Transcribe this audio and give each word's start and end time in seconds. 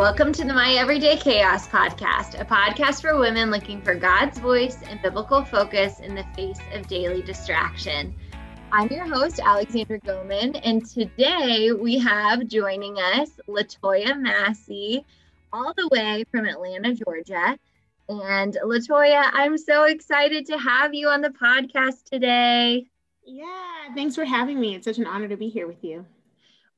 Welcome 0.00 0.32
to 0.32 0.46
the 0.46 0.54
My 0.54 0.72
Everyday 0.72 1.18
Chaos 1.18 1.68
podcast, 1.68 2.40
a 2.40 2.44
podcast 2.46 3.02
for 3.02 3.18
women 3.18 3.50
looking 3.50 3.82
for 3.82 3.94
God's 3.94 4.38
voice 4.38 4.78
and 4.88 4.98
biblical 5.02 5.44
focus 5.44 6.00
in 6.00 6.14
the 6.14 6.24
face 6.34 6.58
of 6.72 6.86
daily 6.86 7.20
distraction. 7.20 8.14
I'm 8.72 8.88
your 8.88 9.06
host, 9.06 9.40
Alexandra 9.40 9.98
Goman, 9.98 10.56
and 10.56 10.86
today 10.86 11.72
we 11.72 11.98
have 11.98 12.46
joining 12.46 12.96
us 12.96 13.28
Latoya 13.46 14.18
Massey, 14.18 15.04
all 15.52 15.74
the 15.76 15.88
way 15.88 16.24
from 16.30 16.46
Atlanta, 16.46 16.94
Georgia. 16.94 17.58
And 18.08 18.56
Latoya, 18.64 19.28
I'm 19.34 19.58
so 19.58 19.84
excited 19.84 20.46
to 20.46 20.56
have 20.56 20.94
you 20.94 21.08
on 21.08 21.20
the 21.20 21.28
podcast 21.28 22.04
today. 22.04 22.86
Yeah, 23.26 23.94
thanks 23.94 24.14
for 24.14 24.24
having 24.24 24.58
me. 24.58 24.76
It's 24.76 24.86
such 24.86 24.96
an 24.96 25.06
honor 25.06 25.28
to 25.28 25.36
be 25.36 25.50
here 25.50 25.66
with 25.66 25.84
you. 25.84 26.06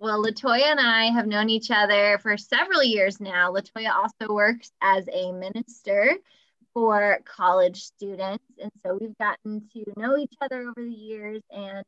Well, 0.02 0.20
Latoya 0.20 0.65
and 0.65 0.80
I 0.80 1.12
have 1.12 1.29
known 1.29 1.48
each 1.48 1.70
other 1.70 2.19
for 2.19 2.37
several 2.37 2.83
years 2.83 3.20
now. 3.20 3.52
Latoya 3.52 3.93
also 3.95 4.34
works 4.34 4.73
as 4.83 5.06
a 5.12 5.30
minister 5.30 6.16
for 6.74 7.20
college 7.24 7.84
students. 7.84 8.43
And 8.60 8.73
so 8.84 8.98
we've 9.01 9.16
gotten 9.19 9.62
to 9.74 9.84
know 9.96 10.16
each 10.19 10.34
other 10.41 10.62
over 10.62 10.74
the 10.84 10.93
years. 10.93 11.41
And 11.52 11.84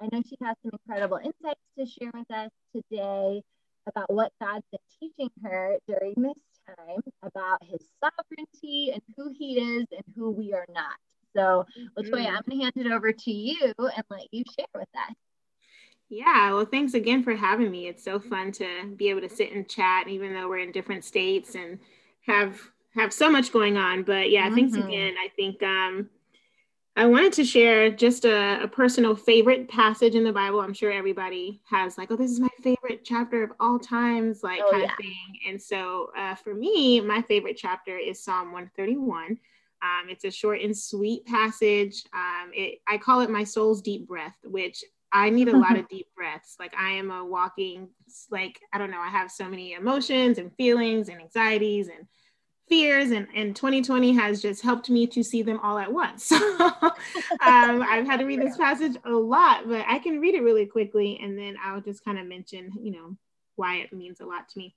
I 0.00 0.08
know 0.10 0.22
she 0.26 0.38
has 0.40 0.56
some 0.62 0.70
incredible 0.72 1.18
insights 1.18 1.60
to 1.78 1.84
share 1.84 2.10
with 2.14 2.30
us 2.30 2.48
today 2.74 3.42
about 3.86 4.10
what 4.10 4.32
God's 4.40 4.64
been 4.72 4.80
teaching 4.98 5.30
her 5.42 5.76
during 5.86 6.14
this 6.16 6.74
time 6.74 7.02
about 7.22 7.62
his 7.64 7.86
sovereignty 8.02 8.92
and 8.94 9.02
who 9.14 9.30
he 9.38 9.60
is 9.60 9.84
and 9.92 10.04
who 10.16 10.30
we 10.30 10.54
are 10.54 10.66
not. 10.74 10.96
So, 11.36 11.66
Latoya, 11.98 12.28
mm-hmm. 12.28 12.34
I'm 12.34 12.42
going 12.48 12.60
to 12.60 12.64
hand 12.64 12.72
it 12.76 12.90
over 12.90 13.12
to 13.12 13.30
you 13.30 13.74
and 13.76 14.04
let 14.08 14.26
you 14.32 14.42
share 14.58 14.66
with 14.74 14.88
us. 14.94 15.14
Yeah, 16.10 16.54
well, 16.54 16.64
thanks 16.64 16.94
again 16.94 17.22
for 17.22 17.34
having 17.34 17.70
me. 17.70 17.86
It's 17.86 18.02
so 18.02 18.18
fun 18.18 18.50
to 18.52 18.66
be 18.96 19.10
able 19.10 19.20
to 19.20 19.28
sit 19.28 19.52
and 19.52 19.68
chat, 19.68 20.08
even 20.08 20.32
though 20.32 20.48
we're 20.48 20.58
in 20.58 20.72
different 20.72 21.04
states 21.04 21.54
and 21.54 21.78
have 22.26 22.60
have 22.94 23.12
so 23.12 23.30
much 23.30 23.52
going 23.52 23.76
on. 23.76 24.02
But 24.02 24.30
yeah, 24.30 24.46
mm-hmm. 24.46 24.54
thanks 24.54 24.76
again. 24.76 25.14
I 25.22 25.28
think 25.36 25.62
um, 25.62 26.08
I 26.96 27.06
wanted 27.06 27.32
to 27.34 27.44
share 27.44 27.90
just 27.90 28.24
a, 28.24 28.62
a, 28.62 28.66
personal 28.66 29.14
favorite 29.14 29.68
passage 29.68 30.16
in 30.16 30.24
the 30.24 30.32
Bible. 30.32 30.60
I'm 30.60 30.74
sure 30.74 30.90
everybody 30.90 31.60
has 31.70 31.96
like, 31.96 32.10
oh, 32.10 32.16
this 32.16 32.32
is 32.32 32.40
my 32.40 32.48
favorite 32.60 33.04
chapter 33.04 33.44
of 33.44 33.52
all 33.60 33.78
times, 33.78 34.42
like 34.42 34.60
oh, 34.64 34.70
kind 34.70 34.82
yeah. 34.82 34.90
of 34.90 34.96
thing. 34.96 35.38
And 35.46 35.62
so 35.62 36.10
uh, 36.18 36.34
for 36.34 36.54
me, 36.54 37.00
my 37.00 37.22
favorite 37.22 37.56
chapter 37.56 37.96
is 37.96 38.24
Psalm 38.24 38.50
131. 38.50 39.38
Um, 39.80 40.08
it's 40.08 40.24
a 40.24 40.30
short 40.30 40.60
and 40.60 40.76
sweet 40.76 41.24
passage. 41.24 42.02
Um, 42.12 42.50
it, 42.52 42.80
I 42.88 42.98
call 42.98 43.20
it 43.20 43.30
my 43.30 43.44
soul's 43.44 43.80
deep 43.80 44.08
breath, 44.08 44.34
which 44.42 44.82
I 45.12 45.30
need 45.30 45.48
a 45.48 45.56
lot 45.56 45.76
of 45.78 45.88
deep 45.88 46.06
breaths. 46.16 46.56
Like 46.58 46.74
I 46.78 46.92
am 46.92 47.10
a 47.10 47.24
walking, 47.24 47.88
like, 48.30 48.60
I 48.72 48.78
don't 48.78 48.90
know, 48.90 49.00
I 49.00 49.08
have 49.08 49.30
so 49.30 49.48
many 49.48 49.72
emotions 49.72 50.38
and 50.38 50.54
feelings 50.56 51.08
and 51.08 51.20
anxieties 51.20 51.88
and 51.88 52.06
fears 52.68 53.10
and, 53.10 53.26
and 53.34 53.56
2020 53.56 54.12
has 54.14 54.42
just 54.42 54.62
helped 54.62 54.90
me 54.90 55.06
to 55.06 55.24
see 55.24 55.42
them 55.42 55.58
all 55.62 55.78
at 55.78 55.92
once. 55.92 56.30
um, 56.32 56.92
I've 57.40 58.06
had 58.06 58.18
to 58.18 58.26
read 58.26 58.42
this 58.42 58.56
passage 58.56 58.96
a 59.04 59.10
lot, 59.10 59.66
but 59.66 59.84
I 59.88 59.98
can 59.98 60.20
read 60.20 60.34
it 60.34 60.42
really 60.42 60.66
quickly 60.66 61.18
and 61.22 61.38
then 61.38 61.56
I'll 61.62 61.80
just 61.80 62.04
kind 62.04 62.18
of 62.18 62.26
mention, 62.26 62.70
you 62.80 62.92
know, 62.92 63.16
why 63.56 63.76
it 63.76 63.92
means 63.92 64.20
a 64.20 64.26
lot 64.26 64.48
to 64.50 64.58
me. 64.58 64.74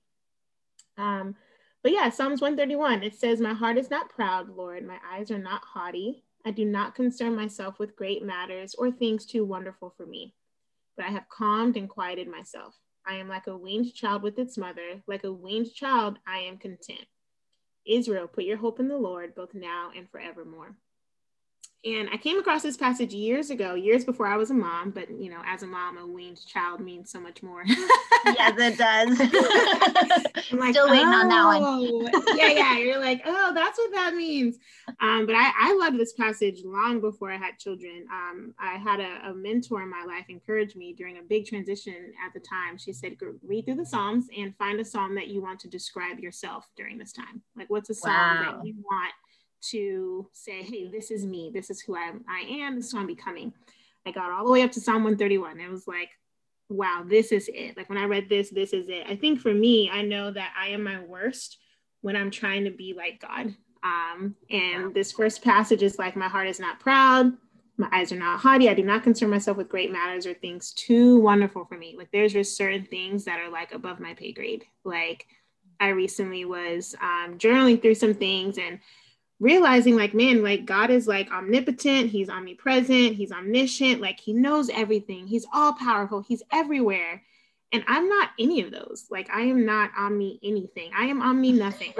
Um, 0.96 1.36
but 1.82 1.92
yeah, 1.92 2.10
Psalms 2.10 2.40
131, 2.40 3.02
it 3.02 3.14
says, 3.14 3.40
My 3.40 3.54
heart 3.54 3.76
is 3.76 3.90
not 3.90 4.08
proud, 4.08 4.48
Lord. 4.48 4.86
My 4.86 4.98
eyes 5.12 5.30
are 5.30 5.38
not 5.38 5.62
haughty. 5.64 6.22
I 6.44 6.50
do 6.50 6.64
not 6.64 6.94
concern 6.94 7.36
myself 7.36 7.78
with 7.78 7.96
great 7.96 8.22
matters 8.24 8.74
or 8.74 8.90
things 8.90 9.26
too 9.26 9.44
wonderful 9.44 9.94
for 9.96 10.06
me, 10.06 10.34
but 10.96 11.06
I 11.06 11.10
have 11.10 11.28
calmed 11.28 11.76
and 11.76 11.88
quieted 11.88 12.28
myself. 12.28 12.74
I 13.06 13.14
am 13.14 13.28
like 13.28 13.46
a 13.46 13.56
weaned 13.56 13.94
child 13.94 14.22
with 14.22 14.38
its 14.38 14.58
mother. 14.58 15.02
Like 15.06 15.24
a 15.24 15.32
weaned 15.32 15.72
child, 15.74 16.18
I 16.26 16.38
am 16.40 16.58
content. 16.58 17.06
Israel, 17.84 18.28
put 18.28 18.44
your 18.44 18.56
hope 18.56 18.78
in 18.80 18.88
the 18.88 18.96
Lord, 18.96 19.34
both 19.34 19.54
now 19.54 19.90
and 19.96 20.08
forevermore. 20.10 20.76
And 21.84 22.08
I 22.12 22.16
came 22.16 22.38
across 22.38 22.62
this 22.62 22.76
passage 22.76 23.12
years 23.12 23.50
ago, 23.50 23.74
years 23.74 24.04
before 24.04 24.28
I 24.28 24.36
was 24.36 24.52
a 24.52 24.54
mom, 24.54 24.90
but 24.90 25.10
you 25.10 25.28
know, 25.28 25.42
as 25.44 25.64
a 25.64 25.66
mom, 25.66 25.98
a 25.98 26.06
weaned 26.06 26.46
child 26.46 26.80
means 26.80 27.10
so 27.10 27.20
much 27.20 27.42
more. 27.42 27.64
yes, 27.66 28.54
it 28.56 28.78
does. 28.78 30.52
I'm 30.52 30.58
like, 30.60 30.74
Still 30.74 30.88
waiting 30.88 31.08
oh, 31.08 31.22
on 31.22 31.28
that 31.28 31.44
one. 31.44 31.62
Oh, 31.64 32.34
yeah, 32.36 32.50
yeah. 32.50 32.78
You're 32.78 33.00
like, 33.00 33.22
oh, 33.26 33.50
that's 33.52 33.78
what 33.78 33.92
that 33.94 34.14
means. 34.14 34.58
Um, 35.00 35.26
but 35.26 35.34
I, 35.34 35.50
I 35.58 35.76
loved 35.80 35.98
this 35.98 36.12
passage 36.12 36.60
long 36.64 37.00
before 37.00 37.32
I 37.32 37.36
had 37.36 37.58
children. 37.58 38.06
Um, 38.12 38.54
I 38.60 38.74
had 38.76 39.00
a, 39.00 39.30
a 39.30 39.34
mentor 39.34 39.82
in 39.82 39.90
my 39.90 40.04
life 40.04 40.26
encourage 40.28 40.76
me 40.76 40.92
during 40.92 41.18
a 41.18 41.22
big 41.22 41.46
transition 41.46 42.12
at 42.24 42.32
the 42.32 42.40
time. 42.40 42.78
She 42.78 42.92
said, 42.92 43.16
read 43.44 43.64
through 43.64 43.74
the 43.74 43.86
Psalms 43.86 44.26
and 44.38 44.56
find 44.56 44.78
a 44.78 44.84
psalm 44.84 45.16
that 45.16 45.28
you 45.28 45.42
want 45.42 45.58
to 45.60 45.68
describe 45.68 46.20
yourself 46.20 46.68
during 46.76 46.96
this 46.96 47.12
time. 47.12 47.42
Like, 47.56 47.70
what's 47.70 47.90
a 47.90 47.94
psalm 47.94 48.14
wow. 48.14 48.54
that 48.56 48.66
you 48.66 48.74
want 48.88 49.12
to 49.70 50.28
say, 50.32 50.62
hey, 50.62 50.88
this 50.88 51.10
is 51.10 51.24
me, 51.24 51.50
this 51.52 51.70
is 51.70 51.80
who 51.80 51.96
I, 51.96 52.12
I 52.28 52.40
am, 52.40 52.76
this 52.76 52.86
is 52.86 52.92
who 52.92 52.98
I'm 52.98 53.06
becoming. 53.06 53.52
I 54.06 54.10
got 54.10 54.32
all 54.32 54.44
the 54.44 54.52
way 54.52 54.62
up 54.62 54.72
to 54.72 54.80
Psalm 54.80 55.04
131. 55.04 55.60
It 55.60 55.70
was 55.70 55.86
like, 55.86 56.10
wow, 56.68 57.04
this 57.06 57.32
is 57.32 57.48
it. 57.52 57.76
Like 57.76 57.88
when 57.88 57.98
I 57.98 58.04
read 58.04 58.28
this, 58.28 58.50
this 58.50 58.72
is 58.72 58.88
it. 58.88 59.04
I 59.08 59.16
think 59.16 59.40
for 59.40 59.54
me, 59.54 59.90
I 59.90 60.02
know 60.02 60.30
that 60.30 60.52
I 60.58 60.68
am 60.68 60.82
my 60.82 61.00
worst 61.00 61.58
when 62.00 62.16
I'm 62.16 62.30
trying 62.30 62.64
to 62.64 62.70
be 62.70 62.94
like 62.96 63.20
God. 63.20 63.54
Um, 63.84 64.34
and 64.50 64.94
this 64.94 65.12
first 65.12 65.42
passage 65.42 65.82
is 65.82 65.98
like, 65.98 66.16
my 66.16 66.28
heart 66.28 66.48
is 66.48 66.60
not 66.60 66.80
proud, 66.80 67.32
my 67.76 67.88
eyes 67.92 68.12
are 68.12 68.16
not 68.16 68.40
haughty. 68.40 68.68
I 68.68 68.74
do 68.74 68.84
not 68.84 69.02
concern 69.02 69.30
myself 69.30 69.56
with 69.56 69.68
great 69.68 69.90
matters 69.90 70.26
or 70.26 70.34
things 70.34 70.72
too 70.72 71.18
wonderful 71.20 71.64
for 71.64 71.76
me. 71.76 71.94
Like 71.96 72.10
there's 72.12 72.32
just 72.32 72.56
certain 72.56 72.84
things 72.84 73.24
that 73.24 73.40
are 73.40 73.50
like 73.50 73.72
above 73.72 73.98
my 73.98 74.14
pay 74.14 74.32
grade. 74.32 74.64
Like 74.84 75.26
I 75.80 75.88
recently 75.88 76.44
was 76.44 76.94
um, 77.00 77.38
journaling 77.38 77.80
through 77.80 77.96
some 77.96 78.14
things 78.14 78.58
and 78.58 78.78
realizing 79.40 79.96
like 79.96 80.14
man 80.14 80.42
like 80.42 80.64
god 80.64 80.90
is 80.90 81.06
like 81.06 81.30
omnipotent 81.32 82.10
he's 82.10 82.28
omnipresent 82.28 83.14
he's 83.14 83.32
omniscient 83.32 84.00
like 84.00 84.20
he 84.20 84.32
knows 84.32 84.70
everything 84.70 85.26
he's 85.26 85.46
all 85.52 85.72
powerful 85.72 86.20
he's 86.20 86.42
everywhere 86.52 87.22
and 87.72 87.84
i'm 87.88 88.08
not 88.08 88.30
any 88.38 88.60
of 88.60 88.70
those 88.70 89.06
like 89.10 89.28
i 89.32 89.40
am 89.40 89.64
not 89.64 89.90
omni 89.96 90.38
anything 90.42 90.90
i 90.96 91.04
am 91.04 91.22
omni 91.22 91.52
nothing 91.52 91.92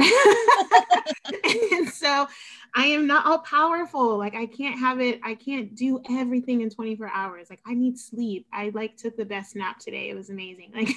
and 1.73 1.89
so 1.93 2.27
I 2.75 2.87
am 2.87 3.07
not 3.07 3.27
all 3.27 3.41
powerful. 3.41 4.17
Like 4.17 4.35
I 4.35 4.47
can't 4.47 4.79
have 4.79 5.01
it. 5.01 5.21
I 5.23 5.35
can't 5.35 5.75
do 5.75 6.01
everything 6.11 6.63
in 6.63 6.71
24 6.71 7.11
hours. 7.13 7.51
Like 7.51 7.61
I 7.67 7.75
need 7.75 7.99
sleep. 7.99 8.47
I 8.53 8.71
like 8.73 8.97
took 8.97 9.17
the 9.17 9.27
best 9.27 9.57
nap 9.57 9.79
today. 9.79 10.09
It 10.09 10.15
was 10.15 10.31
amazing. 10.31 10.73
Like 10.83 10.97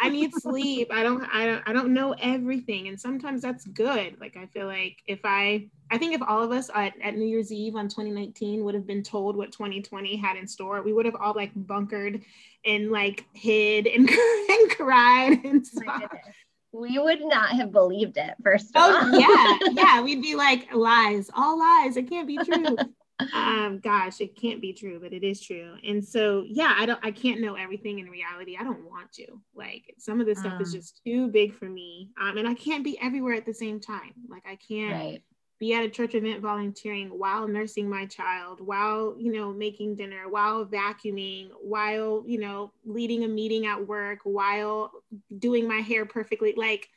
I 0.00 0.08
need 0.08 0.34
sleep. 0.34 0.88
I 0.92 1.02
don't 1.02 1.24
I 1.32 1.46
don't 1.46 1.62
I 1.66 1.72
don't 1.72 1.94
know 1.94 2.14
everything. 2.20 2.88
And 2.88 3.00
sometimes 3.00 3.42
that's 3.42 3.64
good. 3.64 4.16
Like 4.20 4.36
I 4.36 4.46
feel 4.46 4.66
like 4.66 4.98
if 5.06 5.20
I 5.24 5.68
I 5.94 5.98
think 5.98 6.12
if 6.12 6.22
all 6.22 6.42
of 6.42 6.50
us 6.50 6.70
at, 6.74 6.94
at 7.00 7.16
New 7.16 7.24
Year's 7.24 7.52
Eve 7.52 7.76
on 7.76 7.88
2019 7.88 8.64
would 8.64 8.74
have 8.74 8.86
been 8.86 9.04
told 9.04 9.36
what 9.36 9.52
2020 9.52 10.16
had 10.16 10.36
in 10.36 10.48
store, 10.48 10.82
we 10.82 10.92
would 10.92 11.06
have 11.06 11.14
all 11.14 11.34
like 11.34 11.52
bunkered 11.54 12.20
and 12.64 12.90
like 12.90 13.24
hid 13.32 13.86
and, 13.86 14.10
and 14.48 14.70
cried 14.70 15.44
and 15.44 15.64
stuff 15.64 16.10
we 16.72 16.98
would 16.98 17.20
not 17.20 17.50
have 17.50 17.70
believed 17.70 18.16
it 18.16 18.34
first 18.42 18.70
of 18.70 18.72
oh, 18.76 19.10
all. 19.12 19.20
yeah, 19.20 19.58
yeah. 19.72 20.02
We'd 20.02 20.20
be 20.20 20.34
like, 20.34 20.74
lies, 20.74 21.30
all 21.32 21.56
lies. 21.56 21.96
It 21.96 22.10
can't 22.10 22.26
be 22.26 22.36
true. 22.36 22.76
um, 23.32 23.78
gosh, 23.78 24.20
it 24.20 24.34
can't 24.34 24.60
be 24.60 24.72
true, 24.72 24.98
but 25.00 25.12
it 25.12 25.22
is 25.22 25.40
true. 25.40 25.76
And 25.86 26.04
so, 26.04 26.44
yeah, 26.48 26.74
I 26.76 26.84
don't, 26.84 26.98
I 27.04 27.12
can't 27.12 27.40
know 27.40 27.54
everything 27.54 28.00
in 28.00 28.10
reality. 28.10 28.56
I 28.58 28.64
don't 28.64 28.84
want 28.84 29.12
to. 29.12 29.40
Like, 29.54 29.94
some 29.98 30.20
of 30.20 30.26
this 30.26 30.40
stuff 30.40 30.60
is 30.60 30.70
mm. 30.70 30.78
just 30.78 31.00
too 31.06 31.28
big 31.28 31.54
for 31.54 31.66
me. 31.66 32.10
Um, 32.20 32.38
and 32.38 32.48
I 32.48 32.54
can't 32.54 32.82
be 32.82 32.98
everywhere 33.00 33.34
at 33.34 33.46
the 33.46 33.54
same 33.54 33.78
time. 33.78 34.12
Like, 34.28 34.42
I 34.44 34.56
can't. 34.56 34.92
Right 34.92 35.22
be 35.64 35.72
at 35.72 35.82
a 35.82 35.88
church 35.88 36.14
event 36.14 36.42
volunteering 36.42 37.08
while 37.08 37.48
nursing 37.48 37.88
my 37.88 38.04
child, 38.04 38.60
while, 38.60 39.16
you 39.18 39.32
know, 39.32 39.50
making 39.50 39.94
dinner, 39.94 40.28
while 40.28 40.66
vacuuming, 40.66 41.48
while, 41.62 42.22
you 42.26 42.38
know, 42.38 42.70
leading 42.84 43.24
a 43.24 43.28
meeting 43.28 43.64
at 43.64 43.88
work, 43.88 44.18
while 44.24 44.92
doing 45.38 45.66
my 45.66 45.78
hair 45.78 46.04
perfectly. 46.04 46.52
Like, 46.54 46.90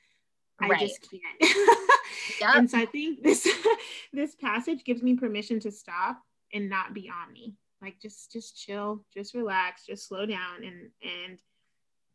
I 0.59 0.77
just 0.79 0.99
can't. 1.09 1.57
yep. 2.41 2.55
And 2.55 2.69
so 2.69 2.77
I 2.79 2.85
think 2.85 3.23
this 3.23 3.47
this 4.13 4.35
passage 4.35 4.83
gives 4.83 5.01
me 5.01 5.15
permission 5.15 5.61
to 5.61 5.71
stop 5.71 6.21
and 6.53 6.69
not 6.69 6.93
be 6.93 7.09
on 7.09 7.31
me. 7.31 7.55
Like 7.81 8.01
just 8.01 8.33
just 8.33 8.57
chill, 8.57 9.05
just 9.13 9.33
relax, 9.33 9.85
just 9.85 10.09
slow 10.09 10.25
down 10.25 10.65
and 10.65 10.89
and 11.01 11.37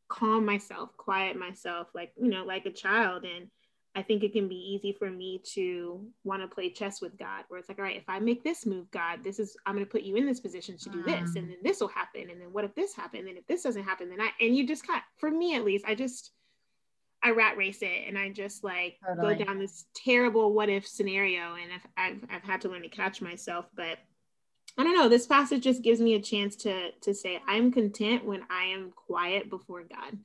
calm 0.09 0.45
myself, 0.45 0.95
quiet 0.99 1.35
myself 1.35 1.89
like, 1.95 2.13
you 2.21 2.29
know, 2.29 2.45
like 2.45 2.67
a 2.67 2.71
child 2.71 3.25
and 3.25 3.49
I 3.95 4.03
think 4.03 4.23
it 4.23 4.33
can 4.33 4.49
be 4.49 4.57
easy 4.57 4.93
for 4.93 5.11
me 5.11 5.43
to 5.53 6.07
want 6.25 6.41
to 6.41 6.49
play 6.49 6.71
chess 6.71 7.03
with 7.03 7.19
God, 7.19 7.45
where 7.49 7.61
it's 7.61 7.69
like, 7.69 7.79
all 7.79 7.85
right, 7.85 7.97
if 7.97 8.09
I 8.09 8.21
make 8.21 8.43
this 8.43 8.65
move, 8.65 8.91
God, 8.91 9.23
this 9.23 9.39
is 9.39 9.55
I'm 9.67 9.75
going 9.75 9.85
to 9.85 9.91
put 9.91 10.03
you 10.03 10.17
in 10.17 10.27
this 10.27 10.41
position 10.41 10.79
to 10.79 10.89
do 10.89 11.03
mm. 11.03 11.05
this, 11.05 11.37
and 11.37 11.51
then 11.51 11.59
this 11.63 11.81
will 11.81 11.89
happen, 11.89 12.31
and 12.31 12.41
then 12.41 12.53
what 12.53 12.65
if 12.65 12.75
this 12.75 12.95
happened, 12.95 13.29
and 13.29 13.37
if 13.37 13.47
this 13.47 13.63
doesn't 13.63 13.85
happen, 13.85 14.09
then 14.09 14.21
I 14.21 14.31
and 14.41 14.57
you 14.57 14.67
just 14.67 14.87
kind 14.87 14.99
of, 14.99 15.05
for 15.19 15.31
me 15.31 15.57
at 15.57 15.65
least, 15.65 15.85
I 15.87 15.95
just 15.95 16.33
I 17.23 17.31
rat 17.31 17.59
race 17.59 17.83
it, 17.83 18.09
and 18.09 18.17
I 18.17 18.31
just 18.31 18.65
like 18.65 18.97
totally. 19.07 19.37
go 19.37 19.45
down 19.45 19.59
this 19.59 19.85
terrible 19.95 20.55
what 20.55 20.71
if 20.71 20.87
scenario, 20.87 21.55
and 21.55 21.71
if 21.77 21.87
I've 21.97 22.25
I've 22.35 22.45
had 22.45 22.63
to 22.63 22.69
learn 22.71 22.83
to 22.83 22.89
catch 22.89 23.21
myself, 23.21 23.67
but 23.77 23.99
I 24.79 24.85
don't 24.85 24.97
know. 24.97 25.11
This 25.11 25.27
passage 25.27 25.65
just 25.65 25.83
gives 25.83 26.01
me 26.01 26.15
a 26.15 26.21
chance 26.21 26.57
to 26.57 26.93
to 27.03 27.13
say 27.13 27.41
I'm 27.47 27.71
content 27.71 28.25
when 28.25 28.43
I 28.49 28.65
am 28.65 28.93
quiet 28.97 29.51
before 29.51 29.83
God 29.83 30.17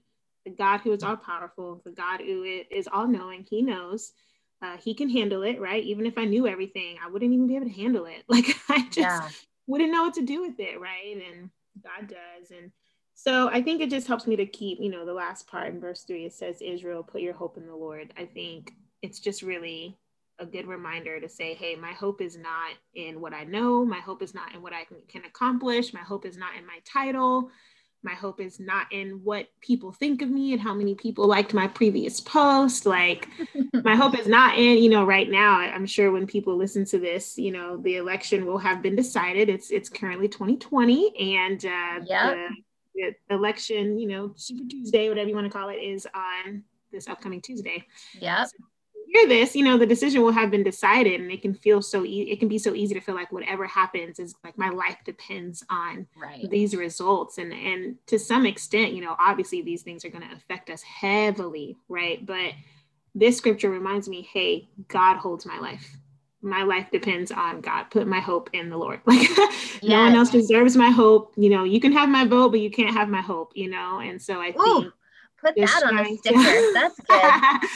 the 0.48 0.56
God 0.56 0.80
who 0.80 0.94
is 0.94 1.04
all 1.04 1.18
powerful, 1.18 1.82
the 1.84 1.92
God 1.92 2.22
who 2.22 2.44
is 2.72 2.88
all 2.92 3.06
knowing, 3.06 3.46
he 3.50 3.62
knows. 3.62 4.14
Uh, 4.62 4.78
he 4.78 4.96
can 4.96 5.10
handle 5.10 5.44
it, 5.44 5.60
right? 5.60 5.84
Even 5.84 6.06
if 6.06 6.18
I 6.18 6.24
knew 6.24 6.48
everything, 6.48 6.96
I 7.04 7.10
wouldn't 7.10 7.34
even 7.34 7.48
be 7.48 7.58
able 7.58 7.68
to 7.68 7.74
handle 7.74 8.06
it. 8.06 8.24
Like 8.30 8.56
I 8.70 8.84
just 8.86 8.98
yeah. 8.98 9.28
wouldn't 9.68 9.92
know 9.92 10.04
what 10.04 10.14
to 10.16 10.26
do 10.26 10.42
with 10.42 10.60
it, 10.60 10.80
right? 10.80 11.16
And 11.16 11.50
God 11.84 12.08
does. 12.08 12.52
And 12.52 12.72
so 13.14 13.50
I 13.50 13.62
think 13.62 13.82
it 13.82 13.90
just 13.90 14.08
helps 14.08 14.26
me 14.26 14.38
to 14.38 14.46
keep, 14.46 14.80
you 14.80 14.90
know, 14.90 15.06
the 15.06 15.14
last 15.14 15.48
part 15.48 15.68
in 15.68 15.82
verse 15.82 16.04
three, 16.04 16.26
it 16.26 16.34
says, 16.34 16.62
Israel, 16.62 17.04
put 17.04 17.22
your 17.22 17.34
hope 17.34 17.58
in 17.58 17.68
the 17.68 17.76
Lord. 17.76 18.14
I 18.18 18.26
think 18.26 18.72
it's 19.02 19.20
just 19.20 19.42
really 19.42 19.98
a 20.40 20.46
good 20.46 20.66
reminder 20.66 21.20
to 21.20 21.28
say, 21.28 21.54
hey, 21.56 21.76
my 21.76 21.92
hope 21.92 22.22
is 22.22 22.38
not 22.38 22.72
in 22.96 23.20
what 23.20 23.34
I 23.34 23.44
know. 23.44 23.84
My 23.84 24.00
hope 24.00 24.22
is 24.22 24.34
not 24.34 24.56
in 24.56 24.62
what 24.62 24.74
I 24.74 24.86
can, 24.86 24.98
can 25.08 25.26
accomplish. 25.26 25.94
My 25.94 26.00
hope 26.00 26.26
is 26.26 26.38
not 26.38 26.56
in 26.58 26.66
my 26.66 26.80
title. 26.86 27.52
My 28.04 28.14
hope 28.14 28.40
is 28.40 28.60
not 28.60 28.88
in 28.92 29.22
what 29.24 29.48
people 29.60 29.92
think 29.92 30.22
of 30.22 30.30
me 30.30 30.54
and 30.54 30.62
how 30.62 30.74
many 30.74 30.96
people 30.96 31.28
liked 31.28 31.54
my 31.54 31.68
previous 31.68 32.20
post. 32.20 32.86
Like, 32.86 33.28
my 33.84 33.96
hope 33.96 34.18
is 34.18 34.28
not 34.28 34.58
in, 34.58 34.78
you 34.78 34.90
know, 34.90 35.04
right 35.04 35.30
now. 35.30 35.60
I'm 35.60 35.86
sure 35.86 36.12
when 36.12 36.28
people 36.28 36.56
listen 36.56 36.86
to 36.86 37.00
this, 37.00 37.38
you 37.38 37.52
know, 37.52 37.78
the 37.78 37.98
election 37.98 38.46
will 38.46 38.60
have 38.60 38.82
been 38.82 38.96
decided. 38.96 39.50
It's 39.50 39.72
it's 39.72 39.90
currently 39.90 40.28
2020, 40.28 41.36
and 41.38 41.66
uh, 41.66 42.00
the, 42.96 43.14
the 43.30 43.36
election, 43.36 44.00
you 44.00 44.08
know, 44.08 44.34
Super 44.36 44.70
Tuesday, 44.70 45.10
whatever 45.10 45.30
you 45.30 45.36
want 45.36 45.52
to 45.52 45.58
call 45.58 45.70
it, 45.70 45.76
is 45.76 46.08
on 46.14 46.64
this 46.92 47.08
upcoming 47.08 47.42
Tuesday. 47.42 47.86
Yeah. 48.20 48.46
So 48.46 48.58
hear 49.08 49.28
this, 49.28 49.56
you 49.56 49.64
know, 49.64 49.78
the 49.78 49.86
decision 49.86 50.22
will 50.22 50.32
have 50.32 50.52
been 50.52 50.64
decided 50.64 51.22
and 51.22 51.32
it 51.32 51.42
can 51.42 51.54
feel 51.54 51.82
so, 51.82 52.04
e- 52.04 52.30
it 52.30 52.40
can 52.40 52.48
be 52.48 52.58
so 52.58 52.74
easy 52.74 52.94
to 52.94 53.02
feel 53.02 53.16
like 53.16 53.32
whatever 53.32 53.66
happens 53.66 54.20
is 54.20 54.36
like 54.44 54.58
my 54.58 54.70
life 54.70 54.98
depends 55.06 55.64
on 55.70 56.08
right. 56.16 56.50
these 56.50 56.76
results. 56.76 57.38
And, 57.38 57.54
and 57.54 57.96
to 58.08 58.20
some 58.20 58.46
extent, 58.46 58.94
you 58.94 59.02
know, 59.02 59.16
obviously 59.20 59.62
these 59.62 59.82
things 59.82 60.04
are 60.06 60.10
going 60.10 60.28
to 60.28 60.36
affect 60.36 60.70
us 60.70 60.82
heavily, 60.82 61.78
right? 61.88 62.26
But 62.26 62.54
this 63.16 63.38
scripture 63.38 63.70
reminds 63.70 64.08
me, 64.08 64.28
hey, 64.32 64.68
God 64.88 65.18
holds 65.18 65.46
my 65.46 65.60
life. 65.60 65.98
My 66.42 66.64
life 66.64 66.88
depends 66.92 67.32
on 67.32 67.62
God. 67.62 67.86
Put 67.86 68.08
my 68.08 68.20
hope 68.20 68.50
in 68.54 68.70
the 68.70 68.78
Lord. 68.78 69.02
Like 69.08 69.28
yes. 69.84 69.92
no 69.92 70.04
one 70.04 70.16
else 70.16 70.30
deserves 70.32 70.76
my 70.76 70.90
hope. 70.90 71.34
You 71.38 71.50
know, 71.50 71.64
you 71.64 71.80
can 71.80 71.92
have 71.92 72.10
my 72.10 72.26
vote, 72.26 72.50
but 72.50 72.60
you 72.60 72.72
can't 72.72 72.96
have 72.96 73.10
my 73.10 73.22
hope, 73.22 73.52
you 73.56 73.70
know? 73.70 74.00
And 74.00 74.22
so 74.22 74.42
I 74.42 74.50
Ooh. 74.50 74.82
think 74.82 74.94
Put 75.40 75.56
that 75.56 75.84
on 75.86 76.00
a 76.00 76.18
sticker. 76.18 76.40
To... 76.40 76.72
That's 76.74 77.00
good. 77.08 77.70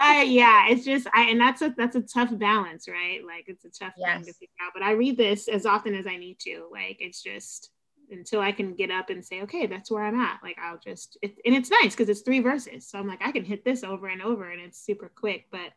uh, 0.00 0.22
yeah, 0.22 0.68
it's 0.68 0.84
just 0.84 1.08
I 1.12 1.22
and 1.24 1.40
that's 1.40 1.60
a 1.62 1.74
that's 1.76 1.96
a 1.96 2.02
tough 2.02 2.36
balance, 2.38 2.88
right? 2.88 3.20
Like 3.26 3.46
it's 3.48 3.64
a 3.64 3.70
tough 3.70 3.94
yes. 3.96 4.16
thing 4.16 4.24
to 4.26 4.32
figure 4.32 4.54
out. 4.62 4.72
But 4.74 4.84
I 4.84 4.92
read 4.92 5.16
this 5.16 5.48
as 5.48 5.66
often 5.66 5.94
as 5.94 6.06
I 6.06 6.16
need 6.16 6.38
to. 6.40 6.68
Like 6.70 6.98
it's 7.00 7.22
just 7.22 7.70
until 8.10 8.40
I 8.40 8.52
can 8.52 8.74
get 8.74 8.90
up 8.90 9.10
and 9.10 9.24
say, 9.24 9.42
okay, 9.42 9.66
that's 9.66 9.90
where 9.90 10.04
I'm 10.04 10.18
at. 10.20 10.40
Like 10.42 10.56
I'll 10.62 10.78
just 10.78 11.18
it, 11.22 11.36
and 11.44 11.54
it's 11.54 11.70
nice 11.70 11.94
because 11.96 12.08
it's 12.08 12.20
three 12.20 12.40
verses. 12.40 12.86
So 12.86 12.98
I'm 12.98 13.08
like, 13.08 13.22
I 13.22 13.32
can 13.32 13.44
hit 13.44 13.64
this 13.64 13.82
over 13.82 14.06
and 14.08 14.22
over 14.22 14.50
and 14.50 14.60
it's 14.60 14.80
super 14.80 15.10
quick. 15.14 15.46
But 15.50 15.72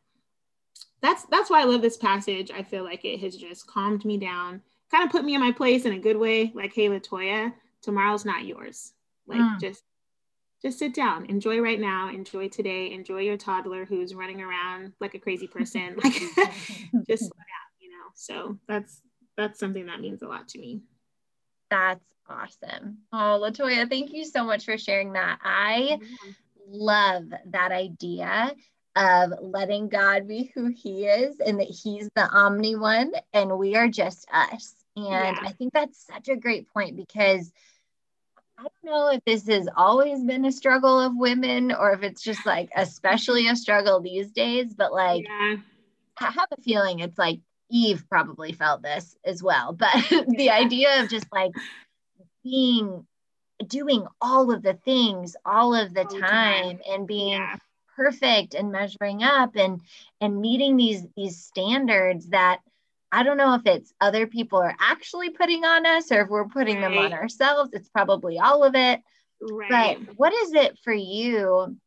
that's 1.02 1.24
that's 1.26 1.50
why 1.50 1.62
I 1.62 1.66
love 1.66 1.82
this 1.82 1.98
passage. 1.98 2.52
I 2.52 2.64
feel 2.64 2.84
like 2.84 3.06
it 3.06 3.20
has 3.22 3.36
just 3.36 3.68
calmed 3.68 4.06
me 4.06 4.18
down, 4.18 4.62
kind 4.92 5.04
of 5.04 5.12
put 5.12 5.26
me 5.26 5.36
in 5.36 5.42
my 5.42 5.52
place 5.52 5.86
in 5.86 5.94
a 5.94 6.00
good 6.00 6.18
way. 6.18 6.52
Like, 6.54 6.74
hey, 6.74 6.90
Latoya, 6.90 7.54
tomorrow's 7.82 8.26
not 8.26 8.46
yours. 8.46 8.94
Like 9.28 9.40
mm. 9.40 9.60
just 9.60 9.84
just 10.64 10.80
sit 10.80 10.94
down, 10.94 11.26
enjoy 11.26 11.60
right 11.60 11.80
now, 11.80 12.10
enjoy 12.10 12.48
today, 12.48 12.92
enjoy 12.94 13.20
your 13.20 13.38
toddler 13.38 13.86
who's 13.86 14.16
running 14.16 14.42
around 14.42 14.94
like 15.00 15.14
a 15.14 15.20
crazy 15.20 15.48
person. 15.48 15.96
like 16.04 16.14
just 16.14 17.24
slow 17.24 17.38
down, 17.38 17.70
you 17.80 17.90
know. 17.90 18.08
So 18.16 18.58
that's 18.68 19.02
that's 19.36 19.60
something 19.60 19.88
that 19.88 20.00
means 20.00 20.22
a 20.22 20.28
lot 20.28 20.48
to 20.50 20.60
me. 20.60 20.82
That's 21.70 22.06
awesome. 22.30 23.00
Oh, 23.12 23.42
Latoya, 23.42 23.90
thank 23.90 24.14
you 24.14 24.24
so 24.24 24.44
much 24.44 24.66
for 24.66 24.78
sharing 24.78 25.14
that. 25.14 25.40
I 25.44 25.98
yeah. 26.00 26.32
love 26.70 27.26
that 27.48 27.72
idea 27.72 28.56
of 28.96 29.34
letting 29.42 29.90
God 29.90 30.28
be 30.28 30.52
who 30.54 30.68
He 30.68 31.06
is 31.06 31.40
and 31.40 31.60
that 31.60 31.68
He's 31.68 32.10
the 32.16 32.30
omni 32.30 32.76
one 32.76 33.12
and 33.34 33.58
we 33.58 33.76
are 33.76 33.90
just 33.90 34.28
us. 34.32 34.76
And 34.96 35.06
yeah. 35.06 35.40
I 35.42 35.52
think 35.54 35.74
that's 35.74 36.06
such 36.06 36.30
a 36.30 36.36
great 36.36 36.72
point 36.72 36.96
because 36.96 37.52
I 38.64 38.68
don't 38.70 38.94
know 38.94 39.10
if 39.10 39.26
this 39.26 39.46
has 39.48 39.68
always 39.76 40.24
been 40.24 40.46
a 40.46 40.52
struggle 40.52 40.98
of 40.98 41.18
women 41.18 41.74
or 41.74 41.92
if 41.92 42.02
it's 42.02 42.22
just 42.22 42.46
like 42.46 42.70
especially 42.76 43.50
a 43.50 43.58
struggle 43.58 44.00
these 44.00 44.32
days, 44.32 44.74
but 44.74 44.94
like 44.94 45.26
yeah. 45.28 45.58
I 46.20 46.32
have 46.32 46.48
a 46.58 46.62
feeling 46.62 47.00
it's 47.00 47.18
like 47.18 47.42
Eve 47.70 48.06
probably 48.10 48.54
felt 48.54 48.82
this 48.82 49.18
as 49.26 49.44
well. 49.44 49.74
But 49.74 49.94
the 50.30 50.52
idea 50.52 51.04
of 51.04 51.10
just 51.10 51.28
like 51.34 51.52
being 52.42 53.06
doing 53.68 54.06
all 54.22 54.50
of 54.54 54.64
the 54.64 54.76
things 54.76 55.36
all 55.46 55.76
of 55.76 55.94
the 55.94 56.06
all 56.06 56.20
time, 56.20 56.22
time, 56.22 56.80
and 56.90 57.06
being 57.06 57.34
yeah. 57.34 57.58
perfect 57.98 58.54
and 58.54 58.72
measuring 58.72 59.24
up 59.24 59.58
and 59.58 59.82
and 60.22 60.40
meeting 60.40 60.78
these 60.78 61.06
these 61.18 61.38
standards 61.38 62.30
that 62.30 62.60
I 63.14 63.22
don't 63.22 63.38
know 63.38 63.54
if 63.54 63.62
it's 63.68 63.94
other 64.02 64.26
people 64.26 64.58
are 64.58 64.76
actually 64.80 65.30
putting 65.30 65.64
on 65.64 65.86
us 65.86 66.12
or 66.12 66.22
if 66.22 66.30
we're 66.30 66.48
putting 66.48 66.82
right. 66.82 66.90
them 66.90 66.98
on 66.98 67.14
ourselves. 67.14 67.70
It's 67.72 67.88
probably 67.90 68.40
all 68.40 68.64
of 68.64 68.74
it. 68.74 69.02
Right. 69.40 70.00
But 70.04 70.18
what 70.18 70.34
is 70.34 70.54
it 70.54 70.80
for 70.84 70.94
you? 70.94 71.78